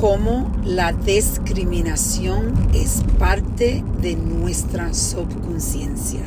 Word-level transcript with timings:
cómo 0.00 0.48
la 0.64 0.92
discriminación 0.92 2.54
es 2.72 3.02
parte 3.18 3.82
de 4.00 4.14
nuestra 4.14 4.94
subconsciencia. 4.94 6.20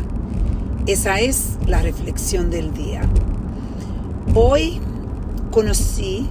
Esa 0.88 1.22
es 1.22 1.58
la 1.68 1.82
reflexión 1.82 2.50
del 2.50 2.74
día. 2.74 3.02
Hoy 4.36 4.82
conocí 5.52 6.28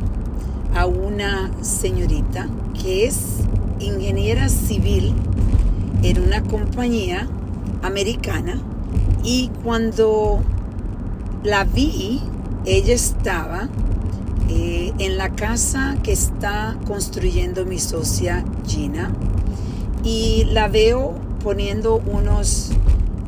a 0.74 0.84
una 0.84 1.50
señorita 1.62 2.46
que 2.82 3.06
es 3.06 3.38
ingeniera 3.78 4.50
civil 4.50 5.14
en 6.02 6.20
una 6.20 6.42
compañía 6.42 7.26
americana 7.82 8.60
y 9.24 9.50
cuando 9.64 10.40
la 11.42 11.64
vi, 11.64 12.20
ella 12.66 12.92
estaba 12.92 13.70
eh, 14.52 14.92
en 14.98 15.16
la 15.16 15.36
casa 15.36 15.96
que 16.02 16.10
está 16.10 16.76
construyendo 16.84 17.64
mi 17.64 17.78
socia 17.78 18.44
Gina 18.66 19.14
y 20.02 20.42
la 20.46 20.66
veo 20.66 21.14
poniendo 21.40 21.98
unos 21.98 22.72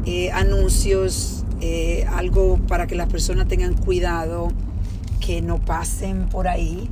eh, 0.04 0.32
anuncios, 0.32 1.44
eh, 1.60 2.04
algo 2.10 2.58
para 2.66 2.88
que 2.88 2.96
las 2.96 3.08
personas 3.08 3.46
tengan 3.46 3.74
cuidado, 3.74 4.48
que 5.20 5.42
no 5.42 5.64
pasen 5.64 6.28
por 6.28 6.48
ahí. 6.48 6.90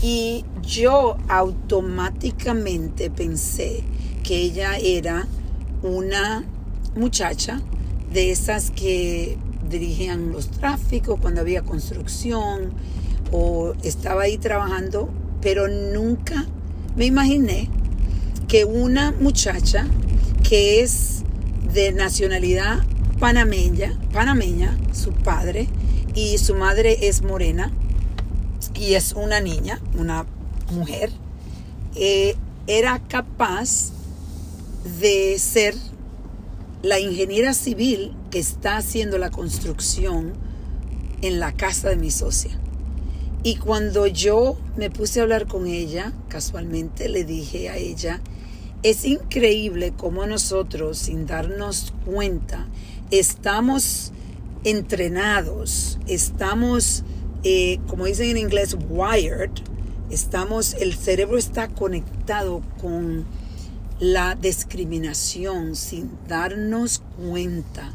Y 0.00 0.44
yo 0.62 1.16
automáticamente 1.26 3.10
pensé 3.10 3.82
que 4.22 4.42
ella 4.42 4.76
era 4.78 5.26
una 5.82 6.44
muchacha 6.94 7.60
de 8.12 8.30
esas 8.30 8.70
que 8.70 9.36
dirigían 9.68 10.30
los 10.30 10.52
tráficos 10.52 11.18
cuando 11.20 11.40
había 11.40 11.62
construcción 11.62 12.74
o 13.32 13.74
estaba 13.82 14.22
ahí 14.22 14.38
trabajando, 14.38 15.10
pero 15.40 15.66
nunca 15.66 16.46
me 16.94 17.06
imaginé 17.06 17.68
que 18.46 18.64
una 18.64 19.10
muchacha 19.12 19.86
que 20.48 20.82
es 20.82 21.22
de 21.72 21.92
nacionalidad 21.92 22.84
panameña, 23.18 23.98
panameña, 24.12 24.78
su 24.92 25.12
padre, 25.12 25.68
y 26.14 26.38
su 26.38 26.54
madre 26.54 27.08
es 27.08 27.22
morena, 27.22 27.72
y 28.74 28.94
es 28.94 29.12
una 29.12 29.40
niña, 29.40 29.80
una 29.98 30.26
mujer, 30.70 31.10
eh, 31.94 32.36
era 32.66 33.00
capaz 33.08 33.92
de 35.00 35.38
ser 35.38 35.74
la 36.82 36.98
ingeniera 36.98 37.54
civil 37.54 38.14
que 38.30 38.38
está 38.38 38.76
haciendo 38.76 39.18
la 39.18 39.30
construcción 39.30 40.32
en 41.22 41.38
la 41.38 41.52
casa 41.52 41.88
de 41.88 41.96
mi 41.96 42.10
socia. 42.10 42.58
Y 43.44 43.56
cuando 43.56 44.06
yo 44.06 44.56
me 44.76 44.88
puse 44.90 45.18
a 45.18 45.24
hablar 45.24 45.48
con 45.48 45.66
ella, 45.66 46.12
casualmente 46.28 47.08
le 47.08 47.24
dije 47.24 47.68
a 47.70 47.76
ella, 47.76 48.20
es 48.84 49.04
increíble 49.04 49.92
cómo 49.96 50.26
nosotros, 50.26 50.98
sin 50.98 51.26
darnos 51.26 51.92
cuenta, 52.04 52.66
estamos 53.10 54.12
entrenados, 54.64 55.98
estamos, 56.06 57.04
eh, 57.44 57.78
como 57.88 58.06
dicen 58.06 58.30
en 58.30 58.38
inglés, 58.38 58.76
wired, 58.88 59.50
estamos, 60.10 60.74
el 60.74 60.94
cerebro 60.94 61.38
está 61.38 61.68
conectado 61.68 62.62
con 62.80 63.24
la 63.98 64.34
discriminación 64.34 65.76
sin 65.76 66.10
darnos 66.26 67.02
cuenta. 67.16 67.92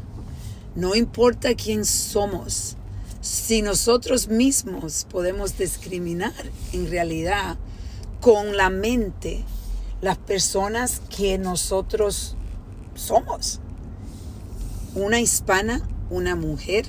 No 0.74 0.94
importa 0.94 1.54
quién 1.54 1.84
somos, 1.84 2.77
si 3.28 3.60
nosotros 3.60 4.28
mismos 4.28 5.06
podemos 5.10 5.58
discriminar 5.58 6.32
en 6.72 6.90
realidad 6.90 7.58
con 8.22 8.56
la 8.56 8.70
mente 8.70 9.44
las 10.00 10.16
personas 10.16 11.02
que 11.14 11.36
nosotros 11.36 12.36
somos. 12.94 13.60
Una 14.94 15.20
hispana, 15.20 15.86
una 16.08 16.36
mujer 16.36 16.86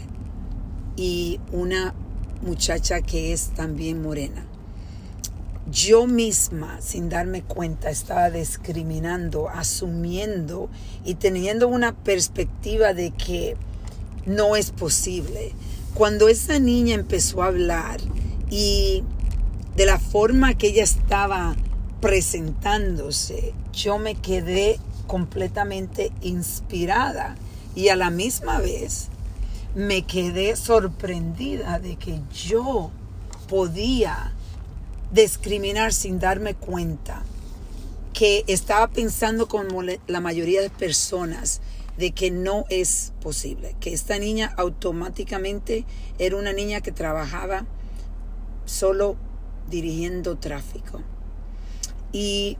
y 0.96 1.42
una 1.52 1.94
muchacha 2.42 3.02
que 3.02 3.34
es 3.34 3.50
también 3.50 4.02
morena. 4.02 4.46
Yo 5.70 6.08
misma, 6.08 6.80
sin 6.80 7.10
darme 7.10 7.44
cuenta, 7.44 7.90
estaba 7.90 8.30
discriminando, 8.30 9.50
asumiendo 9.50 10.70
y 11.04 11.16
teniendo 11.16 11.68
una 11.68 11.94
perspectiva 11.94 12.94
de 12.94 13.12
que 13.12 13.58
no 14.26 14.56
es 14.56 14.72
posible 14.72 15.54
cuando 16.00 16.30
esa 16.30 16.60
niña 16.60 16.96
empezó 16.96 17.44
a 17.44 17.48
hablar 17.48 18.00
y 18.50 19.04
de 19.76 19.86
la 19.86 20.00
forma 20.00 20.58
que 20.58 20.68
ella 20.68 20.86
estaba 20.86 21.58
presentándose, 22.00 23.54
yo 23.74 24.00
me 24.00 24.16
quedé 24.16 24.80
completamente 25.08 26.14
inspirada. 26.22 27.36
Y 27.76 27.90
a 27.90 27.98
la 27.98 28.12
misma 28.12 28.60
vez 28.60 29.10
me 29.76 30.04
quedé 30.04 30.56
sorprendida 30.56 31.80
de 31.80 31.98
que 31.98 32.22
yo 32.34 32.92
podía 33.50 34.32
discriminar 35.12 35.92
sin 35.92 36.18
darme 36.18 36.54
cuenta 36.54 37.24
que 38.14 38.46
estaba 38.48 38.88
pensando 38.88 39.50
como 39.50 39.82
la 39.82 40.22
mayoría 40.22 40.62
de 40.62 40.70
personas 40.70 41.60
de 42.00 42.12
que 42.12 42.32
no 42.32 42.64
es 42.70 43.12
posible, 43.22 43.76
que 43.82 43.92
esta 43.92 44.18
niña 44.18 44.54
automáticamente 44.56 45.86
era 46.18 46.38
una 46.38 46.54
niña 46.54 46.80
que 46.80 46.94
trabajaba 46.94 47.66
solo 48.64 49.18
dirigiendo 49.70 50.38
tráfico. 50.38 51.04
Y 52.14 52.58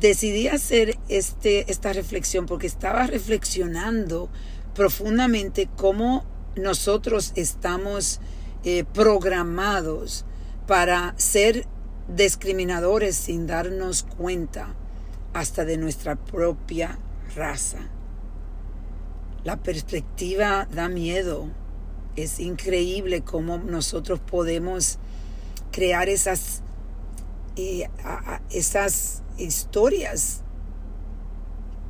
decidí 0.00 0.48
hacer 0.48 0.98
este, 1.08 1.70
esta 1.70 1.92
reflexión 1.92 2.46
porque 2.46 2.66
estaba 2.66 3.06
reflexionando 3.06 4.30
profundamente 4.74 5.68
cómo 5.76 6.24
nosotros 6.56 7.32
estamos 7.34 8.20
eh, 8.64 8.84
programados 8.94 10.24
para 10.66 11.14
ser 11.18 11.66
discriminadores 12.08 13.14
sin 13.14 13.46
darnos 13.46 14.04
cuenta 14.04 14.74
hasta 15.34 15.66
de 15.66 15.76
nuestra 15.76 16.16
propia 16.16 16.98
raza. 17.36 17.90
La 19.42 19.56
perspectiva 19.56 20.68
da 20.70 20.88
miedo. 20.90 21.48
Es 22.14 22.40
increíble 22.40 23.22
cómo 23.22 23.56
nosotros 23.56 24.20
podemos 24.20 24.98
crear 25.72 26.10
esas, 26.10 26.62
eh, 27.56 27.88
esas 28.50 29.22
historias 29.38 30.42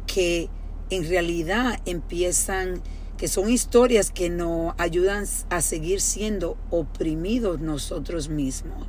que 0.06 0.48
en 0.90 1.08
realidad 1.08 1.80
empiezan, 1.86 2.82
que 3.16 3.26
son 3.26 3.50
historias 3.50 4.12
que 4.12 4.30
nos 4.30 4.74
ayudan 4.78 5.24
a 5.48 5.60
seguir 5.60 6.00
siendo 6.00 6.56
oprimidos 6.70 7.60
nosotros 7.60 8.28
mismos. 8.28 8.86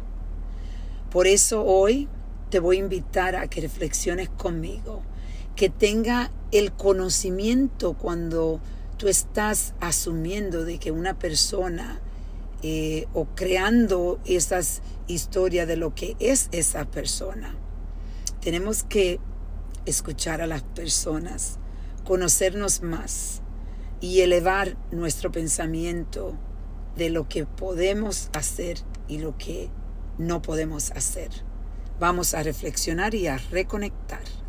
Por 1.10 1.26
eso 1.26 1.64
hoy 1.64 2.08
te 2.52 2.60
voy 2.60 2.78
a 2.78 2.82
invitar 2.82 3.36
a 3.36 3.48
que 3.48 3.62
reflexiones 3.62 4.30
conmigo 4.30 5.02
que 5.56 5.70
tenga 5.70 6.32
el 6.52 6.72
conocimiento 6.74 7.94
cuando 7.94 8.60
tú 8.98 9.08
estás 9.08 9.74
asumiendo 9.80 10.66
de 10.66 10.78
que 10.78 10.92
una 10.92 11.18
persona 11.18 12.00
eh, 12.62 13.08
o 13.14 13.26
creando 13.26 14.20
esas 14.26 14.82
historias 15.08 15.68
de 15.68 15.78
lo 15.78 15.96
que 15.96 16.16
es 16.20 16.50
esa 16.52 16.86
persona. 16.86 17.56
Tenemos 18.42 18.84
que 18.84 19.20
escuchar 19.86 20.42
a 20.42 20.48
las 20.48 20.62
personas, 20.62 21.58
conocernos 22.04 22.82
más 22.82 23.42
y 24.00 24.22
elevar 24.22 24.78
nuestro 24.92 25.32
pensamiento 25.32 26.38
de 26.96 27.10
lo 27.10 27.28
que 27.28 27.46
podemos 27.46 28.30
hacer 28.34 28.78
y 29.08 29.20
lo 29.20 29.38
que 29.38 29.70
no 30.18 30.42
podemos 30.42 30.92
hacer. 30.92 31.30
Vamos 32.00 32.34
a 32.34 32.44
reflexionar 32.44 33.16
y 33.16 33.28
a 33.28 33.38
reconectar. 33.38 34.41